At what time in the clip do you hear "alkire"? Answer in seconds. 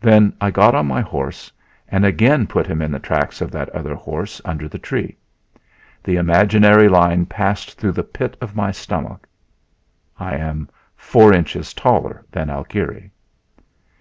12.50-13.12